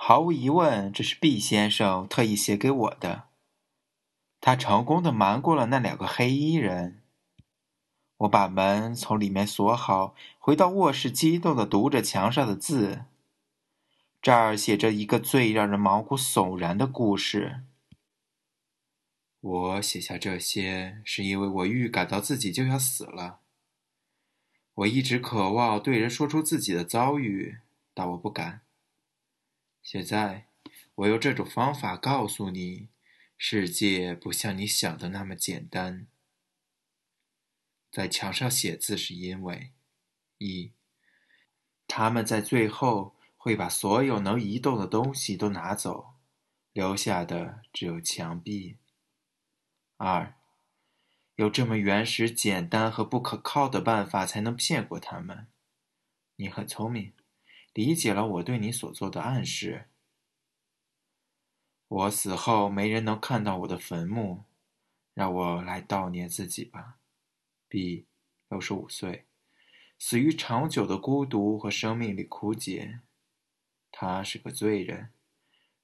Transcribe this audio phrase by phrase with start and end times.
[0.00, 3.24] 毫无疑问，这是毕先生特意写给我的。
[4.40, 7.02] 他成功的瞒过了那两个黑衣人。
[8.18, 13.06] 我把门从里面锁好，回到卧室，激动的读着墙上的字。
[14.22, 17.64] 这儿写着一个最让人毛骨悚然的故事。
[19.40, 23.40] 我写下这些，是因为我预感到自己就要死了。
[24.74, 27.58] 我一直渴望对人说出自己的遭遇，
[27.92, 28.62] 但我不敢。
[29.82, 30.48] 现在，
[30.96, 32.88] 我用这种方法告诉你，
[33.36, 36.06] 世界不像你想的那么简单。
[37.90, 39.72] 在墙上写字是因为，
[40.36, 40.72] 一，
[41.86, 46.14] 他们在最后会把所有能移动的东西都拿走，
[46.74, 48.76] 留下的只有墙壁。
[49.96, 50.34] 二，
[51.36, 55.48] 有这么原始、简单和不可靠的办法才能骗过他们。
[56.36, 57.14] 你很聪明，
[57.72, 59.88] 理解了我对你所做的暗示。
[61.88, 64.44] 我死后没人能看到我的坟墓，
[65.14, 66.98] 让我来悼念自己吧。
[67.66, 68.06] B，
[68.50, 69.26] 六十五岁，
[69.98, 73.00] 死于长久的孤独和生命里枯竭。
[73.90, 75.14] 他是个罪人，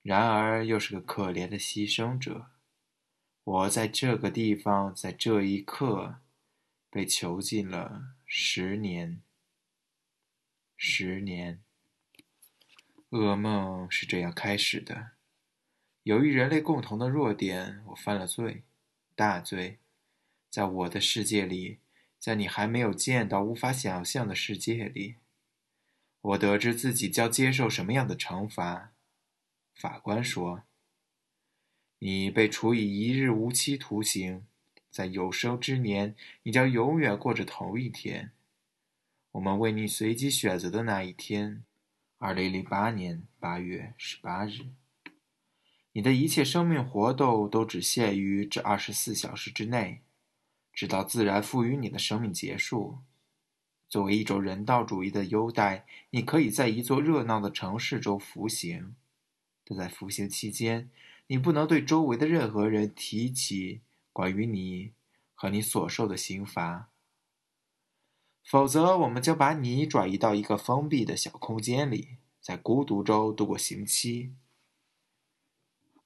[0.02, 2.50] 然而又是个可怜的牺牲者。
[3.42, 6.20] 我在这个地方，在这一刻，
[6.90, 9.22] 被囚禁了十年。
[10.76, 11.63] 十年。
[13.14, 15.12] 噩梦是这样开始的：
[16.02, 18.64] 由于人类共同的弱点，我犯了罪，
[19.14, 19.78] 大罪。
[20.50, 21.78] 在我的世界里，
[22.18, 25.14] 在你还没有见到、无法想象的世界里，
[26.22, 28.92] 我得知自己将接受什么样的惩罚。
[29.76, 30.64] 法官说。
[32.00, 34.44] 你被处以一日无期徒刑，
[34.90, 38.32] 在有生之年，你将永远过着头一天。
[39.30, 41.64] 我们为你随机选择的那一天，
[42.26, 44.70] 二零零八年八月十八日。
[45.92, 50.00] 你的一切生命活动都只限于这二十四小时之内，
[50.72, 53.00] 直到自然赋予你的生命结束。
[53.90, 58.96] 作为一种人道主义的优待，你可以在一座热闹的城市中服刑，
[59.62, 60.88] 但在服刑期间。
[61.26, 63.82] 你不能对周围的任何人提起
[64.14, 64.94] 关于你
[65.34, 66.88] 和你所受的刑罚，
[68.44, 74.34] 否则我们就把你转移到一个封闭的小空间里，在孤独中度过刑期。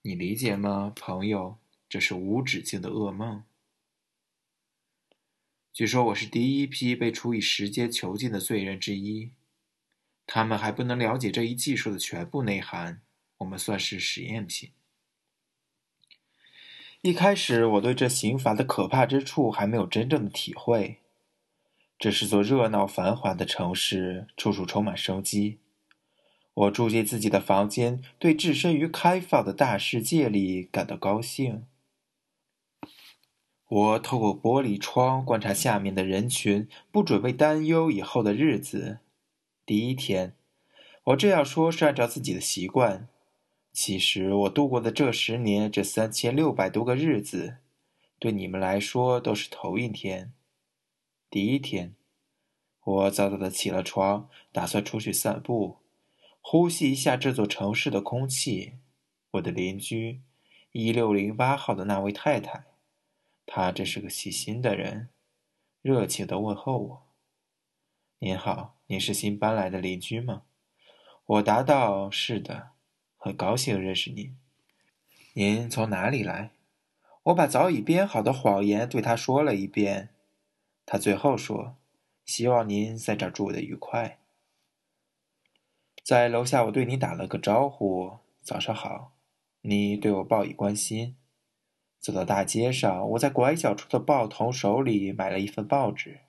[0.02, 1.58] 你理解吗，朋友？
[1.88, 3.42] 这是无止境的噩梦。
[5.72, 9.32] 据说我是第一批被处以时间囚禁的罪人之一，
[10.24, 13.02] 他们还不能了解这一技术的全部内涵。
[13.38, 14.72] 我们算是实验品。
[17.02, 21.00] 一开始，我对这刑罚的可怕之处还没有真正的体会。
[21.98, 25.58] 这是座热闹繁华的城市，处处充满生机。
[26.54, 31.66] 我住进自己的房间，对置身于开放的大世界里感到高兴。
[33.68, 39.00] 我透过玻璃窗观察下面的人群，不准备担忧以后的日子。
[39.66, 40.34] 第一天，
[41.04, 43.08] 我这样说是按照自己的习惯。
[43.72, 47.56] 其实我度过的这十年，这三千六百多个日子，
[48.20, 50.32] 对你们来说都是头一天。
[51.30, 51.94] 第一天，
[52.82, 55.76] 我早早的起了床，打算出去散步，
[56.40, 58.72] 呼吸一下这座城市的空气。
[59.32, 60.22] 我的邻居，
[60.72, 62.64] 一六零八号的那位太太，
[63.44, 65.10] 她真是个细心的人，
[65.82, 67.02] 热情的问候我
[68.20, 70.44] ：“您好，您是新搬来的邻居吗？”
[71.26, 72.70] 我答道：“是的。”
[73.20, 74.34] 很高兴认识您。
[75.34, 76.52] 您从哪里来？
[77.24, 80.14] 我把早已编好的谎言对他说了一遍。
[80.90, 81.76] 他最后说
[82.24, 84.20] ：“希望您在这儿住的愉快。”
[86.02, 89.12] 在楼下，我对你打了个招呼：“早上好。”
[89.60, 91.14] 你对我报以关心。
[92.00, 96.20] 走到大街上，我在拐角处的报童手里买了一份报纸，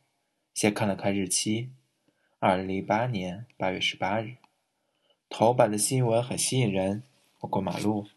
[0.54, 1.72] 先看了看日期：
[2.40, 4.36] 二零零八年八月十八日。
[5.30, 7.04] 头版的新闻很吸引人。
[7.40, 8.08] 我过马路，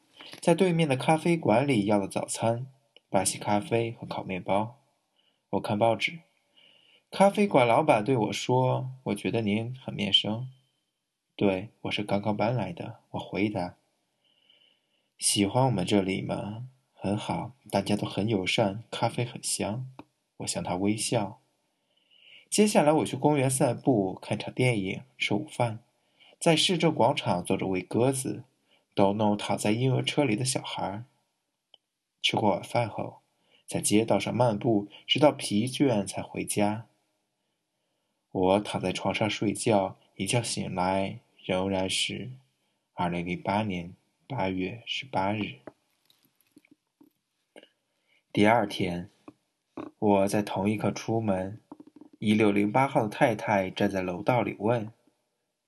[0.41, 2.67] 在对面的咖啡馆里要了早餐：
[3.09, 4.81] 巴西咖啡和烤面包。
[5.50, 6.21] 我看报纸，
[7.12, 10.49] 咖啡馆老板对我说：“我觉得您很面生。
[11.37, 13.76] ”“对，我是刚刚搬来的。”我回答。
[15.19, 19.87] “喜欢我们这里吗？”“很好，大家都很友善，咖啡很香。”
[20.38, 21.43] 我向他微笑。
[22.49, 25.81] 接下来我去公园散步，看场电影，吃午饭。
[26.41, 28.44] 在市政广场坐着喂鸽子，
[28.94, 31.05] 逗弄躺在婴儿车里的小孩。
[32.23, 33.19] 吃过晚饭后，
[33.67, 36.87] 在街道上漫步，直到疲倦才回家。
[38.32, 42.32] 我躺在床上睡觉，一觉醒来仍然是
[42.94, 43.94] 二零零八年
[44.26, 45.61] 八月十八日。
[48.32, 49.11] 第二天，
[49.99, 51.61] 我在同一刻出门，
[52.19, 54.90] 一六零八号的太太站在楼道里问：“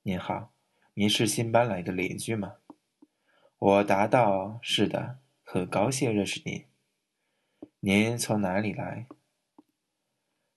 [0.04, 0.54] 您好，
[0.94, 2.54] 您是新搬来的邻居吗？”
[3.58, 6.64] 我答道：“是的，很高兴认识您。
[7.80, 9.06] 您从哪里来？”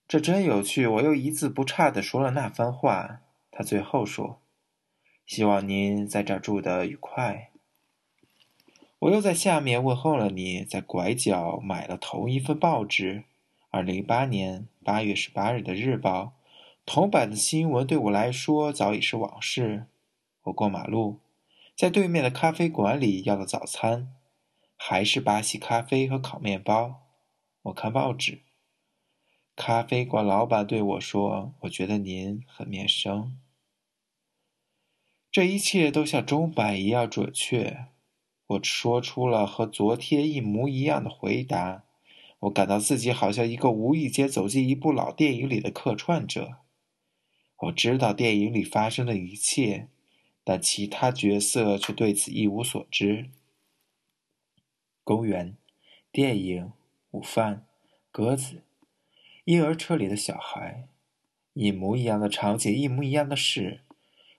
[0.07, 3.19] 这真有趣，我又一字不差地说了那番话。
[3.51, 4.39] 他最后说
[5.27, 7.51] ：“希望您在这儿住得愉快。”
[8.99, 13.25] 我又在下面问候了你，在拐角买了同一份报纸，
[13.69, 16.31] 二零一八年八月十八日的日报，
[16.85, 19.87] 头版的新闻对我来说早已是往事。
[20.43, 21.19] 我过马路，
[21.75, 24.13] 在对面的咖啡馆里要了早餐，
[24.77, 27.01] 还是巴西咖啡和烤面包。
[27.63, 28.39] 我看报纸，
[29.57, 33.39] 咖啡馆老板对我说：“我觉得您很面生。”
[35.31, 37.87] 这一切都像钟摆一样准确。
[38.45, 41.83] 我说出了和昨天一模一样的回答。
[42.41, 46.57] 我感到自己好像一个无意间走进一部老电影里的客串者。
[47.57, 49.87] 我知道电影里发生的一切，
[50.43, 53.31] 但其他角色却对此一无所知。
[55.03, 55.57] 公园、
[56.11, 56.71] 电影、
[57.09, 57.65] 午饭、
[58.11, 58.61] 鸽子、
[59.47, 60.89] 婴儿车里的小孩，
[61.53, 63.79] 一模一样的场景，一模一样的事，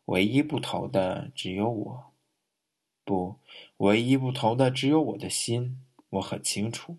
[0.04, 2.12] 唯一不同的只有我。
[3.06, 3.36] 不，
[3.78, 5.78] 唯一不同的只有我的心。
[6.10, 6.98] 我很清楚，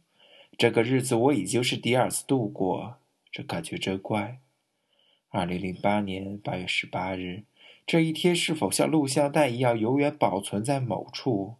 [0.58, 2.96] 这个日子我已经是第二次度过，
[3.32, 4.40] 这感觉真怪。
[5.30, 7.44] 二零零八年八月十八日，
[7.86, 11.58] 这一天是否像录像带一样永远保存在某处，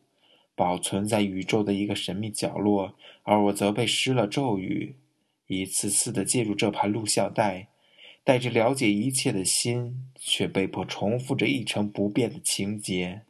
[0.56, 2.96] 保存在宇宙的一个神秘角落？
[3.22, 4.96] 而我则被施了咒语，
[5.50, 7.70] 一次次的进入这盘录像带，
[8.24, 13.24] 带着了解一切的心，却被迫重复着一成不变的情节。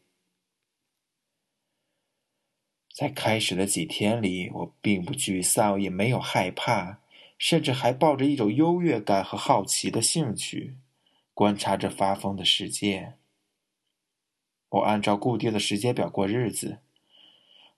[2.93, 6.99] 在开始的几天里，我并不沮丧，也没有害怕，
[7.37, 10.75] 甚至还抱着一种优越感和好奇的兴趣，
[11.33, 13.13] 观察着发疯的世界。
[14.67, 16.79] 我按照固定的时间表过日子，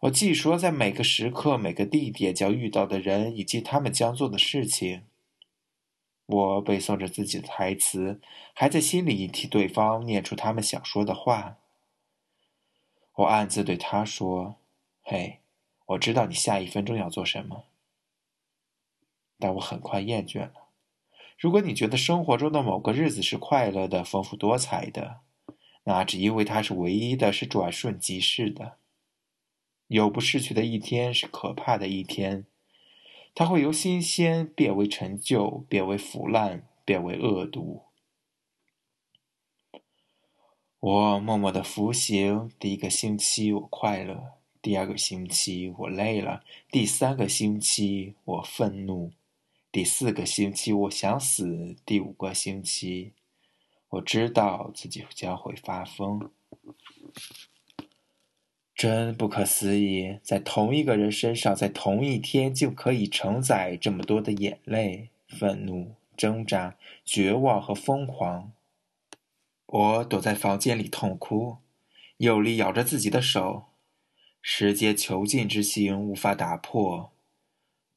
[0.01, 5.03] 我记说在每个时刻、每个地点将遇到的人以及他们将做的事情。
[6.25, 8.19] 我背诵着自己的台词，
[8.53, 11.57] 还在心里替对方念出他们想说的话。
[13.13, 14.55] 我暗自对他说。
[15.03, 15.39] 嘿，
[15.85, 17.65] 我知道你下一分钟要做什么，
[19.37, 20.69] 但我很快厌倦了。
[21.37, 25.19] 如果你觉得生活中的某个日子是快乐的、丰富多彩的，
[25.83, 28.77] 那只因为它是唯一的，是转瞬即逝的。
[29.91, 32.45] 有不逝去的一天是可怕的一天，
[33.35, 37.83] 它会由新鲜变为陈旧，变为腐烂，变为恶毒。
[40.79, 44.39] 我默默的服刑，第一个星期我快乐。
[44.61, 49.11] 第二个星期我累了，第三个星期我愤怒，
[49.73, 53.11] 第四个星期我想死，第五个星期
[53.89, 56.31] 我知道自己将会发疯。
[58.81, 66.75] 真不可思议，在同一个人身上，在同一天就可以承载这么多的眼泪、愤怒、挣扎、
[67.05, 68.51] 绝望和疯狂。
[69.67, 71.57] 我躲在房间里痛哭，
[72.17, 73.65] 用力咬着自己的手。
[74.41, 77.11] 时间囚禁之心无法打破，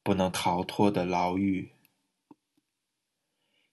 [0.03, 1.71] 不能逃脱的牢狱。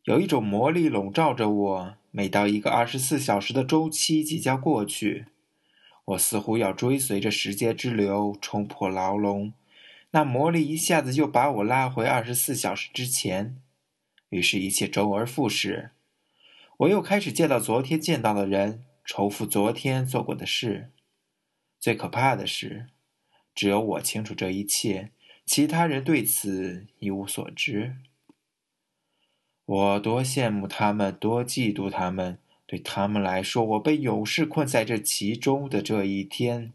[0.04, 1.94] 有一种魔力笼罩着我。
[2.10, 5.26] 每到一个二十四小时的周期即将过去，
[6.04, 9.52] 我似乎要追随着时间之流冲破牢笼，
[10.10, 13.56] 那魔力一下子就把我拉回二十四小时之前。
[14.30, 15.90] 于是，一切周而复始。
[16.78, 20.90] 我又开始见到昨天见到的人，重复昨天做过的事。
[21.78, 22.88] 最可怕的是，
[23.54, 25.12] 只有我清楚这一切，
[25.44, 27.96] 其他人对此一无所知。
[29.64, 32.38] 我多羡慕他们，多嫉妒他们。
[32.72, 36.72] 对他们来说，我被永世困在这其中的这一天，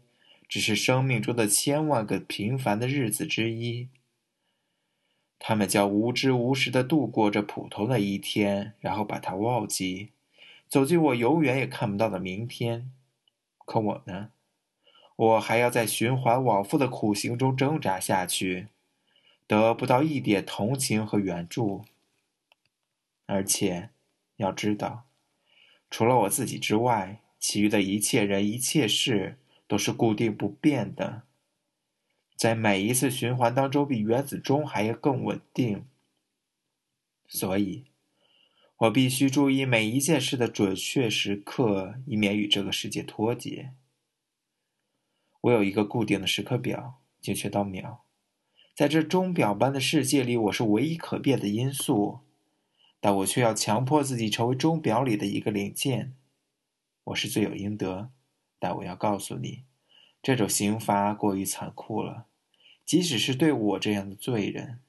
[0.48, 3.88] 只是生命中的千万个平凡的日子之一。
[5.40, 10.12] 他们将无知无识的度过这普通的一天，然后把它忘记，
[10.68, 12.92] 走进我永远也看不到的明天。
[13.66, 14.30] 可我呢？
[15.16, 18.68] 我还要在循环往复的苦行中挣扎下去，
[19.48, 21.84] 得不到一点同情和援助。
[23.26, 23.90] 而且，
[24.36, 25.07] 要知道，
[25.90, 31.22] 除了我自己之外，其余的一切人、一切事都是固定不变的，
[32.36, 35.84] 在每一次循环当中，比原子钟还要更稳定。
[37.26, 37.84] 所以，
[38.78, 43.72] 我必须注意每一件事的准确时刻，以免与这个世界脱节。
[45.42, 48.04] 我有一个固定的时刻表，精确到秒。
[48.74, 52.20] 在这钟表般的世界里，我是唯一可变的因素，
[53.00, 56.14] 但我却要强迫自己成为钟表里的一个零件。
[57.04, 58.10] 我是罪有应得，
[58.58, 59.64] 但我要告诉你，
[60.22, 62.26] 这种刑罚过于残酷了，
[62.84, 64.80] 即使是对我这样的罪人。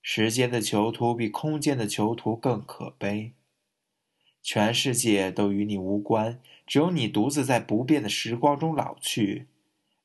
[0.00, 3.32] 时间的囚徒比空间的囚徒更可悲。
[4.40, 9.48] 全世界都与你无关，只有你独自在不变的时光中老去。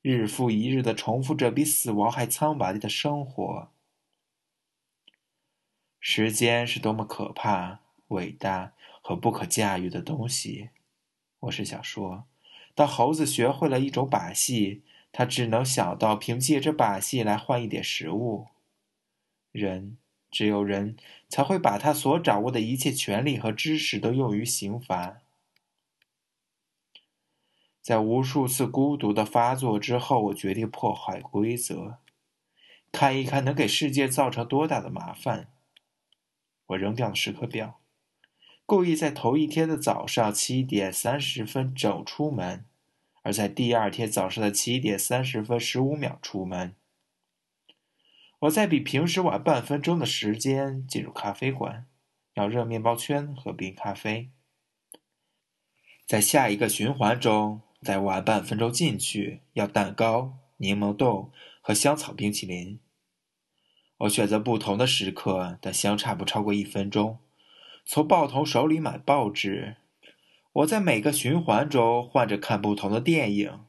[0.01, 3.71] 日复一日的重复着比死亡还苍白的生活。
[6.03, 10.71] 时间是多么可怕、伟大和不可驾驭的东西！
[11.41, 12.25] 我是想说，
[12.73, 14.81] 当猴子学会了一种把戏，
[15.11, 18.47] 他只能想到凭借这把戏来换一点食物。
[19.51, 19.99] 人，
[20.31, 20.97] 只有人
[21.29, 25.19] 才会把他所掌握的一切权利和知识都用于刑罚。
[27.79, 31.99] 在无数次孤独的发作之后，我决定破坏规则，
[32.91, 35.49] 看一看能给世界造成多大的麻烦。
[36.71, 37.79] 我扔掉了时刻表，
[38.65, 42.65] 故意在头一天的早上七点三十分整出门，
[43.23, 46.75] 而在第二天早上的七点三十分十五秒出门。
[48.39, 51.85] 我在比平时晚半分钟的时间进入咖啡馆，
[52.33, 54.31] 要热面包圈和冰咖啡。
[56.05, 57.61] 在下一个循环中。
[57.83, 62.79] 再晚半分钟进去，要蛋糕、柠檬豆和香草冰淇淋。
[64.01, 67.19] 我选择不同的时刻，但相差不超过一分钟。
[67.85, 69.75] 从报童手里买报纸。
[70.53, 73.59] 我在每个循环中换着看不同的电影。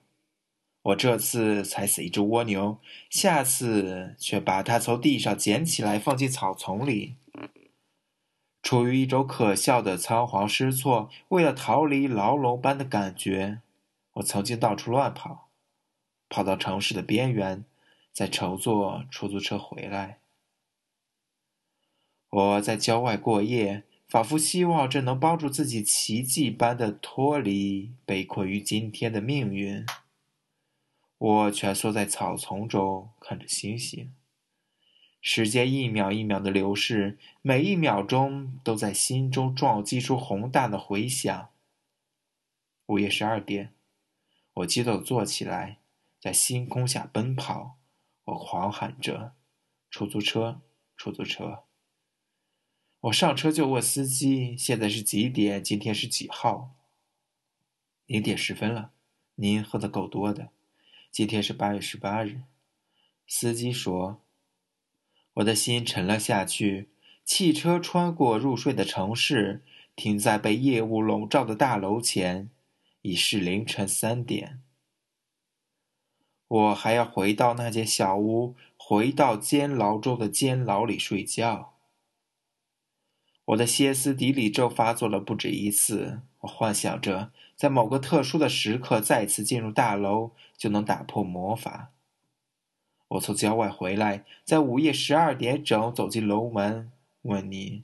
[0.82, 2.78] 我这次踩死一只蜗牛，
[3.10, 7.16] 下次却把它从地上捡起来放进草丛里。
[8.62, 13.60] 处于一种可笑的仓皇失措，为了逃离牢笼般的感觉。
[14.14, 15.50] 我曾经到处乱跑，
[16.28, 17.64] 跑到城市的边缘，
[18.12, 20.18] 再乘坐出租车回来。
[22.32, 29.84] 我在郊外过夜，仿佛希望这能帮助自己奇迹般的脱离被困于今天的命运。
[31.18, 34.14] 我蜷缩在草丛中，看着星星。
[35.20, 41.50] 时间一秒一秒的流逝，每一秒钟都在心中撞击出宏大的回响。
[42.86, 43.74] 午夜十二点。
[44.54, 45.80] 我激动坐起来，
[46.18, 47.76] 在星空下奔跑。
[48.24, 49.34] 我狂喊着
[49.90, 50.62] ：“出租车，
[50.96, 51.64] 出租车！”
[53.02, 55.62] 我上车就问司机：“现在是几点？
[55.62, 56.70] 今天是几号？”
[58.06, 58.92] 零点十分了。
[59.34, 60.50] 您喝的够多的。
[61.10, 62.42] 今天是八月十八日。
[63.26, 64.20] 司机说
[65.34, 66.90] ：“我的心沉了下去。”
[67.24, 69.62] 汽车穿过入睡的城市，
[69.96, 72.50] 停在被夜雾笼罩的大楼前。
[73.00, 74.62] 已是凌晨三点，
[76.46, 81.71] 我还要回到那间小屋，回到监牢中的监牢里睡觉。
[83.46, 91.90] 我的歇斯底里症发作了不止一次，我幻想着在某个特殊的时刻再次进入大楼，就能打破魔法。
[93.08, 96.90] 我从郊外回来，在午夜十二点整走进楼门，
[97.22, 97.82] 问你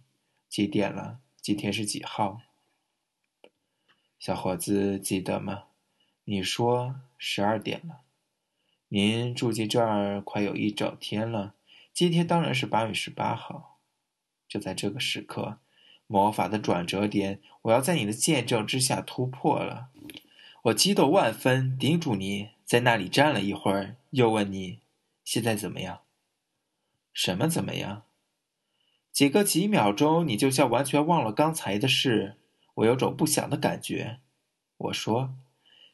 [0.48, 1.18] 几点了？
[1.40, 2.40] 今天是几号？
[4.18, 5.64] 小伙子，记得吗？
[6.24, 8.02] 你说十二点了。
[8.88, 11.54] 您住进这儿快有一整天了。
[11.92, 13.77] 今天当然是八月十八号。
[14.48, 15.58] 就在这个时刻，
[16.06, 19.90] 魔法的转折点，我要在你的见证之下突破了。
[20.62, 24.80] 我激动万分，叮嘱你在那里站了一会儿，又问你
[25.24, 26.00] 现在怎么样？
[27.12, 28.04] 什么怎么样？
[29.12, 32.36] 几个几秒钟，你就像完全忘了刚才的事。
[32.76, 34.20] 我有种不祥的感觉，
[34.76, 35.34] 我说：“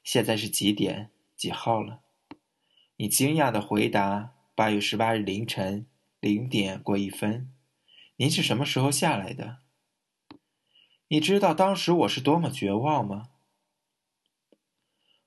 [0.04, 1.10] 现在是几点？
[1.34, 2.00] 几号了？”
[2.96, 5.86] 你惊讶的回答：“八月十八日凌晨
[6.20, 7.50] 零点过一分。”
[8.16, 9.58] 您是什么时候下来的？
[11.08, 13.30] 你知道当时我是多么绝望吗？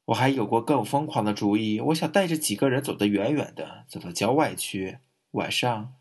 [0.05, 4.99] 我还有过更疯狂的主意，我想带着几个人走得远远的，走到郊外去。
[5.31, 5.95] 晚上，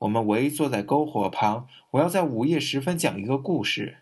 [0.00, 3.98] 我们围坐在篝火旁，我要在午夜时分讲一个故事。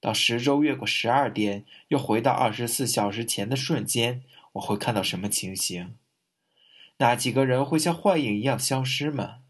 [0.00, 5.96] 到时钟越过十二点，又回到二十四小时前的瞬间，我会看到什么情形？
[6.96, 9.43] 那几个人会像幻影一样消失吗？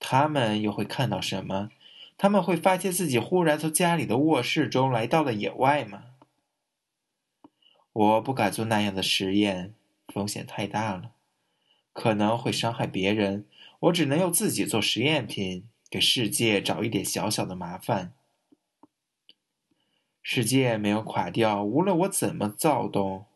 [0.00, 1.70] 他们又会看到什么？
[2.18, 6.06] 他们会发现自己忽然从家里的卧室中来到了野外吗？
[7.92, 9.74] 我不敢做那样的实验，
[10.08, 11.12] 风险太大了，
[11.92, 13.46] 可能会伤害别人。
[13.80, 18.12] 我只能用自己做实验品，给世界找一点小小的麻烦。
[20.22, 23.26] 世界没有垮掉，无论我怎么躁动。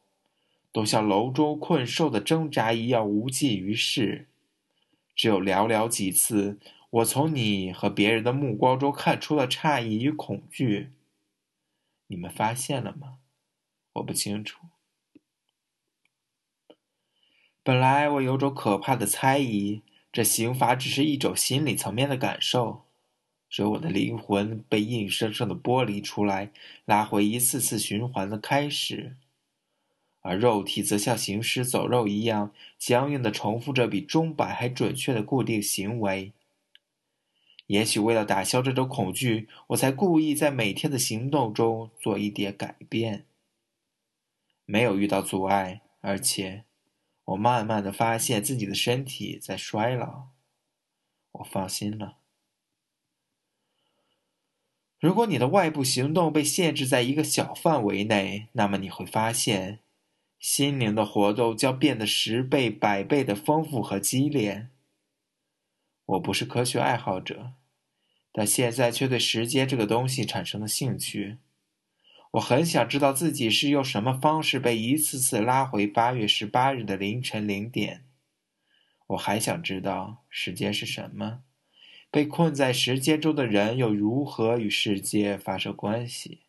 [0.70, 4.26] 都像楼中困兽的挣扎一样无济于事。
[5.24, 6.58] 只有寥寥几次，
[6.90, 10.90] 我从你和别人的目光中看出了诧异与恐惧。
[12.08, 13.20] 你们发现了吗？
[13.94, 14.66] 我不清楚。
[17.62, 19.80] 本来我有种可怕的猜疑，
[20.12, 22.84] 这刑罚只是一种心理层面的感受，
[23.48, 26.52] 使我的灵魂被硬生生的剥离出来，
[26.84, 29.16] 拉回一次次循环的开始，
[30.24, 36.32] 而肉体则像行尸走肉一样，僵硬的重复着比钟摆还准确的固定行为。
[37.66, 43.26] 也许为了打消这种恐惧，我才故意在每天的行动中做一点改变。
[44.64, 46.64] 没有遇到阻碍，而且。
[47.26, 50.28] 我慢慢的发现自己的身体在衰老，
[51.32, 52.18] 我放心了。
[55.00, 59.80] 如果你的外部行动被限制在一个小范围内，那么你会发现，
[60.44, 64.68] 心灵的活动将变得十倍、百倍的丰富和激烈。
[66.04, 67.54] 我不是科学爱好者，
[68.30, 71.38] 但现在却对时间这个东西产生了兴趣。
[72.32, 78.04] 我很想知道自己是用什么方式被一次次拉回八月十八日的凌晨零点。
[79.06, 81.40] 我还想知道时间是什么，
[82.10, 86.43] 被困在时间中的人又如何与世界发生关系。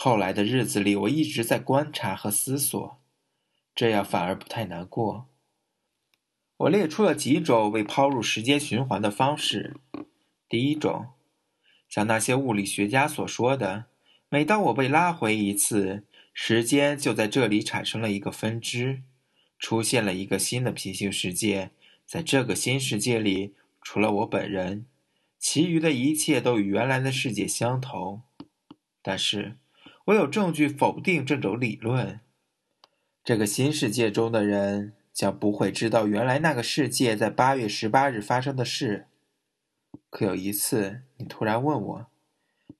[0.00, 3.00] 后来的日子里，我一直在观察和思索，
[3.74, 5.26] 这样反而不太难过。
[6.56, 9.74] 我列出了几种被抛入时间循环的方式。
[10.48, 11.08] 第一种。
[11.88, 13.86] 像那些物理学家所说的，
[14.28, 19.02] 每当我被拉回一次，时间就在这里产生了一个分支，
[19.58, 21.72] 出现了一个新的平行世界。
[22.06, 24.86] 在这个新世界里，除了我本人，
[25.40, 28.22] 其余的一切都与原来的世界相同。
[29.02, 29.56] 但是，
[30.08, 32.20] 我有证据否定这种理论。
[33.22, 39.06] 这个新世界中的人将不会知道原来那个世界在八月十八日发生的事。
[40.08, 42.06] 可有一次，你突然问我：“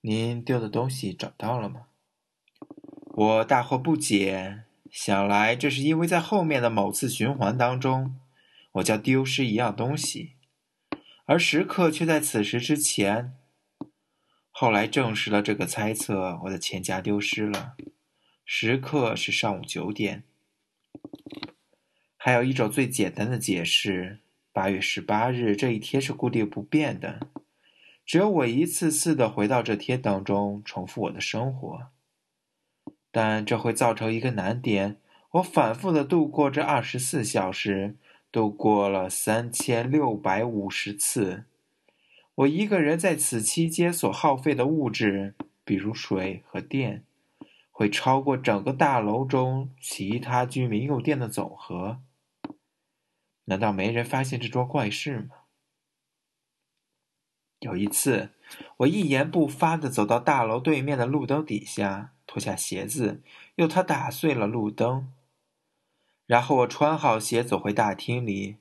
[0.00, 1.88] 您丢的东西找到了吗？”
[3.12, 8.18] 我大惑不解，想来这是因为在后面的某次循环当中，
[8.72, 10.32] 我将丢失一样东西，
[11.26, 13.34] 而时刻却在此时之前。
[14.60, 17.76] 后来证实了这个猜测，我的钱夹丢失了，
[18.44, 20.24] 时刻是上午九点。
[22.16, 24.18] 还有一种最简单的解释。
[24.52, 27.28] 八月十八日这一天是固定不变的，
[28.04, 31.90] 只有我一次次的回到这天当中，重复我的生活。
[33.12, 34.96] 但这会造成一个难点：
[35.34, 37.94] 我反复的度过这二十四小时，
[38.32, 41.44] 度过了三千六百五十次。
[42.38, 47.04] 我一个人在此期间所耗费的物质，比如水和电，
[47.72, 52.00] 会超过整个大楼中其他居民用电的总和。
[53.46, 55.36] 难道没人发现这桩怪事吗？
[57.58, 58.30] 有一次，
[58.78, 63.20] 我一言不发的走到大楼对面的路灯底下，脱下鞋子，
[63.56, 65.12] 用它打碎了路灯。
[66.26, 68.58] 然后我穿好鞋走回大厅里。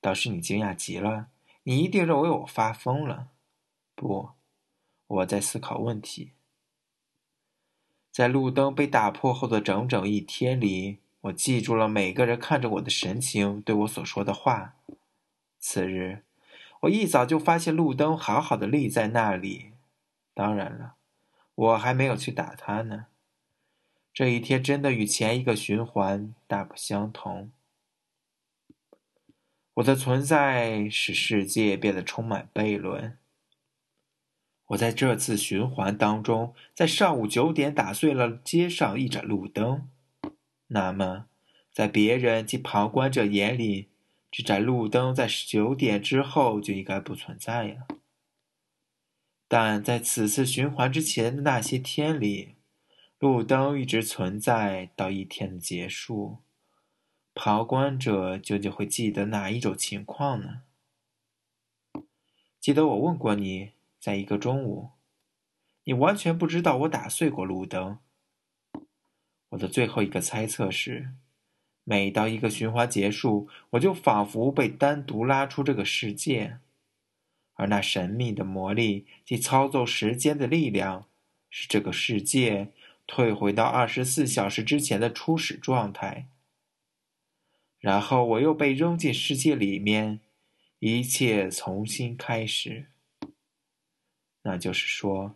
[0.00, 1.29] 倒是你惊讶极了，
[1.64, 3.28] 你一定认为我发疯了。
[3.94, 4.30] 不，
[5.06, 6.32] 我在思考问题。
[8.10, 10.98] 在路灯被打破后的整整一天里。
[11.22, 14.76] 我记住了每个人看着我的神情，对我所说的话。
[15.58, 16.24] 次日，
[16.80, 19.72] 我一早就发现路灯好好的立在那里。
[20.32, 20.94] 当然了，
[21.54, 23.06] 我还没有去打它呢。
[24.14, 27.52] 这一天真的与前一个循环大不相同。
[29.74, 33.16] 我的存在使世界变得充满悖论。
[34.66, 39.88] 我在这次循环当中，在上午九点打碎了街上一盏路灯。
[40.68, 41.26] 那么，
[41.72, 43.88] 在别人及旁观者眼里，
[44.30, 47.86] 这盏路灯在九点之后就应该不存在了。
[49.48, 52.54] 但在此次循环之前的那些天里，
[53.18, 56.38] 路灯一直存在到一天的结束。
[57.42, 60.60] 旁观者究竟会记得哪一种情况呢？
[62.60, 64.90] 记得我问过你，在一个中午，
[65.84, 67.98] 你完全不知道我打碎过路灯。
[69.48, 71.14] 我的最后一个猜测是，
[71.84, 76.58] 每当一个循环结束，我就仿佛被单独拉出这个世界，
[77.54, 81.06] 而那神秘的魔力及操纵时间的力量，
[81.48, 82.68] 使这个世界
[83.06, 86.28] 退回到二十四小时之前的初始状态。
[87.80, 90.20] 然后我又被扔进世界里面，
[90.78, 92.86] 一切重新开始。
[94.42, 95.34] 那就是说，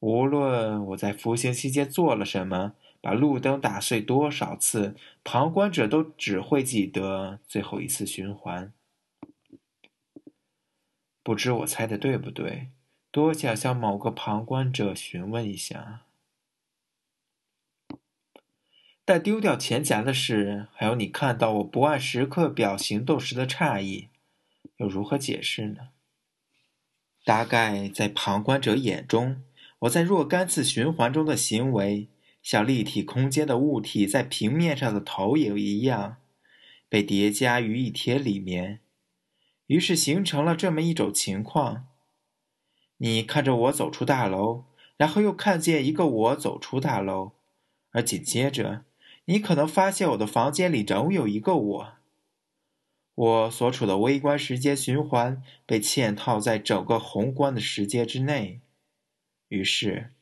[0.00, 2.74] 无论我在服刑期间做了什么。
[3.00, 8.72] 把路灯打碎多少次，旁观者都只会记得最后一次循环。
[11.22, 12.70] 不知我猜的对不对？
[13.12, 16.07] 多想向某个旁观者询问一下。
[19.08, 24.08] 但丢掉钱夹的事，还有你看到我不按时刻表行动时的诧异，
[24.76, 25.88] 又如何解释呢？
[27.24, 29.42] 大概在旁观者眼中，
[29.78, 32.08] 我在若干次循环中的行为，
[32.42, 36.18] 像立体空间的物体在平面上的投影一样，
[36.90, 38.80] 被叠加于一贴里面，
[39.68, 41.86] 于是形成了这么一种情况：
[42.98, 44.64] 你看着我走出大楼，
[44.98, 47.32] 然后又看见一个我走出大楼，
[47.92, 48.84] 而紧接着，
[49.30, 51.92] 你可能发现我的房间里仍有一个我。
[53.14, 58.60] 我所处的微观时间循环被嵌套在整个宏观的时间之内，
[59.48, 60.12] 于是，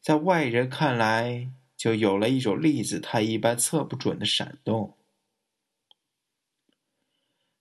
[0.00, 4.96] 在外人看来，就有了一种粒子态一般测不准的闪动。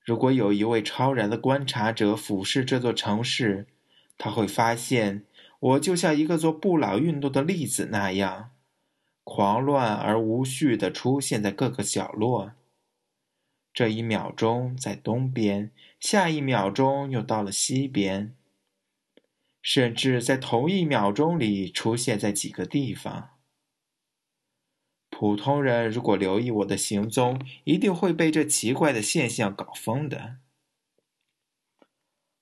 [0.04, 3.68] 如果有一位超然的观察者俯视这座城市，
[4.18, 5.26] 他会发现
[5.60, 8.50] 我就像一个做布朗运动的粒子那样，
[9.30, 12.54] 狂乱而无序地出现在各个角落。
[13.74, 18.34] 这一秒钟在东边，下一秒钟又到了西边，
[19.62, 23.32] 甚至在同一秒钟里出现在几个地方。
[25.10, 30.38] 普通人如果留意我的行踪，一定会被这奇怪的现象搞疯的。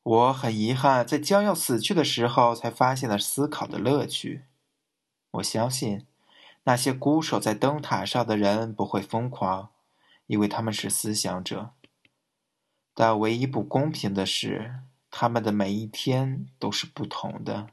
[0.03, 4.43] 我很遗憾，在将要死去的时候才发现了思考的乐趣。
[5.31, 6.05] 我相信，
[6.65, 9.71] 那些孤守在灯塔上的人不会疯狂。
[10.27, 11.75] 因为他们是思想者，
[12.95, 14.79] 但唯一不公平的是，
[15.11, 17.67] 他们的每一天都是不同的。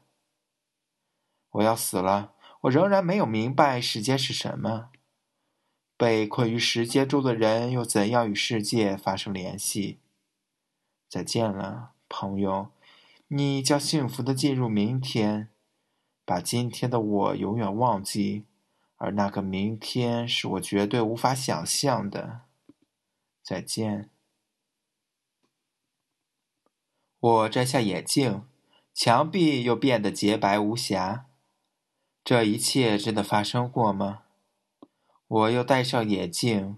[1.49, 4.91] 我要死了，我仍然没有明白时间是什么。
[5.97, 9.97] 被困于时间中的人又怎样与世界发生联系？
[11.09, 12.69] 再见了，朋友，
[13.29, 15.49] 你将幸福的进入明天，
[16.23, 18.45] 把今天的我永远忘记。
[19.03, 22.43] 而那个明天是我绝对无法想象的。
[23.43, 24.09] 再见。
[27.19, 28.45] 我摘下眼镜，
[28.93, 31.25] 墙壁又变得洁白无瑕。
[32.23, 34.23] 这一切真的发生过吗？
[35.27, 36.77] 我又戴上眼镜，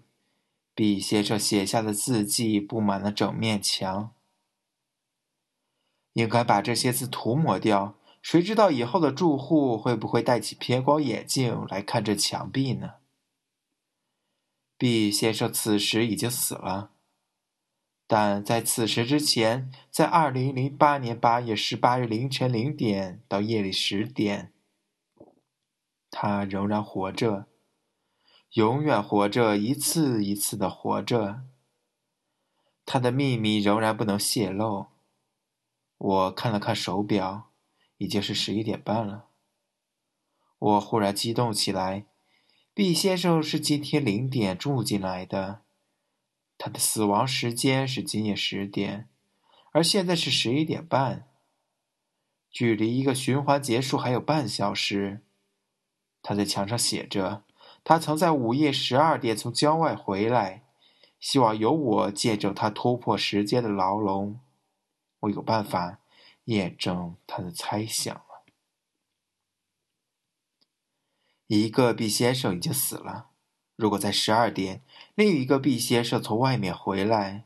[0.74, 4.12] 笔写着写下的字迹布满了整面墙。
[6.14, 7.94] 应该把这些字涂抹掉。
[8.26, 12.96] 谁知道以后的住户会不会戴起偏光眼镜来看这墙壁呢
[14.80, 16.90] ？B 先生此时已经死了，
[18.08, 24.52] 但在此时之前，在二零零八年八月十八日凌晨零点到夜里十点，
[26.10, 27.46] 他仍然活着，
[28.54, 31.44] 永远活着，一次一次的活着。
[32.88, 34.88] 他的秘密仍然不能泄露。
[36.00, 37.52] 我看了看手表。
[37.98, 39.26] 已经是十一点半了。
[40.58, 42.06] 我忽然激动起来。
[42.74, 45.62] 毕先生是今天零点住进来的，
[46.58, 49.08] 他的死亡时间是今夜十点，
[49.72, 51.26] 而现在是十一点半，
[52.52, 55.22] 距离一个循环结束还有半小时。
[56.22, 57.46] 他在墙上写着
[57.86, 60.64] ：“他曾在午夜十二点从郊外回来，
[61.20, 64.42] 希望由我见证他突破时间的牢笼。
[65.22, 66.00] 我有办法。”
[66.46, 68.44] 验证他的猜想了。
[71.48, 73.30] 一个毕先生已经死了。
[73.76, 77.46] 如果在十二点，另一个毕先生从外面回来，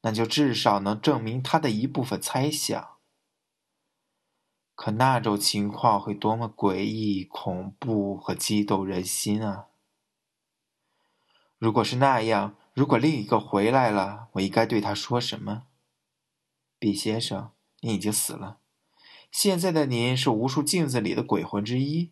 [0.00, 2.96] 那就至少能证明他的一部分猜想。
[4.74, 9.66] 可那种情况会多么诡异、恐怖和激动人心啊！
[11.58, 15.66] 如果是那样，如果另一个回来了，我应该对他说什么？
[16.78, 17.50] 毕先生。
[17.80, 18.58] 你已经死了，
[19.30, 22.10] 现在的您是无数镜子里的鬼魂之一。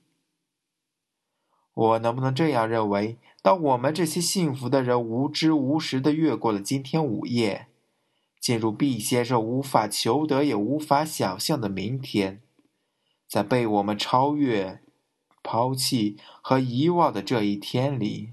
[1.75, 7.67] 我能不能这样认为：当我们这些幸福的人无知无识的越过了今天午夜，
[8.41, 12.41] 进入毕先生无法求得也无法想象的明天，
[13.27, 14.81] 在被我们超越、
[15.43, 18.33] 抛弃和遗忘的这一天里，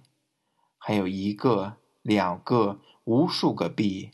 [0.77, 4.11] 还有一个、两个、无数个毕，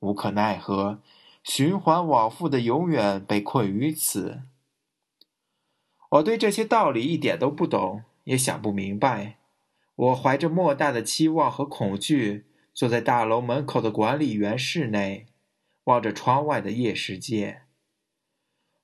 [0.00, 1.00] 无可奈何。
[1.42, 4.42] 循环往复的，永远被困于此。
[6.10, 9.38] 我对这些道理一点都不懂，也想不明白。
[9.94, 15.26] 我怀着莫大的期望和恐惧，坐在大楼门口的管理员室内，
[15.84, 17.62] 望着窗外的夜世界。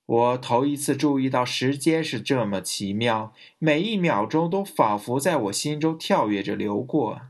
[0.06, 7.22] 我头一次注意到时间是这么奇妙，每一秒钟都仿佛在我心中跳跃着流过，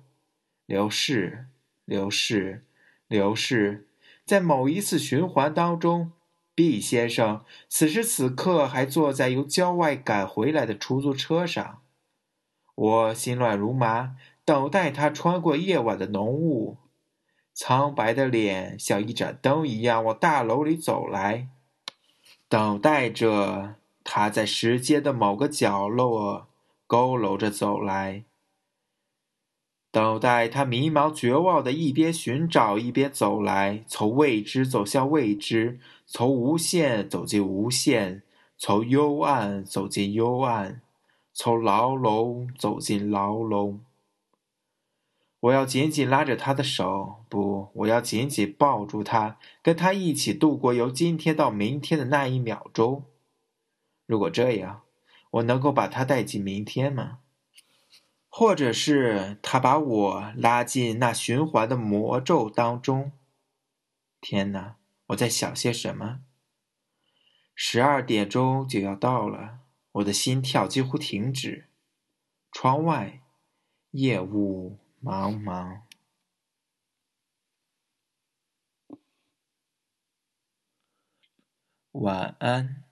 [0.66, 1.46] 流逝，
[1.84, 2.64] 流逝，
[3.06, 3.86] 流逝。
[4.24, 6.12] 在某一次循环当中
[6.54, 11.80] ，B 先生此时此刻还坐在由郊外赶回来的出租车上。
[12.74, 16.78] 我心乱如麻，等待他穿过夜晚的浓雾，
[17.52, 21.48] 苍白的脸像一盏灯一样往大楼里走来。
[22.48, 26.48] 等待着他在时间的某个角落
[26.88, 28.24] 佝偻着走来，
[29.94, 38.24] 等待他迷茫绝望的一边寻找一边走来，从未知走向未知，从无限走进无限，
[38.58, 40.80] 从幽暗走进幽暗，
[41.32, 43.78] 从牢笼走进牢笼。
[45.38, 53.04] 我要紧紧拉着他的手，不，我要紧紧抱住他，跟他一起度过由今天到明天的那一秒钟。
[54.06, 54.80] 如果这样，
[55.30, 57.18] 我能够把他带进明天吗？
[58.36, 63.12] 或者是他把我拉进那循环的魔咒当中？
[64.20, 64.74] 天哪，
[65.06, 66.24] 我在想些什么？
[67.54, 69.60] 十二点钟就要到了，
[69.92, 71.68] 我的心跳几乎停止。
[72.50, 73.22] 窗外，
[73.92, 74.80] 夜雾。
[75.00, 75.82] 茫茫，
[81.92, 82.83] 晚安。